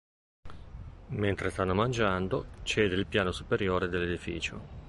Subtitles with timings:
[1.09, 4.79] Mentre stanno mangiando, cede il piano superiore dell'edificio.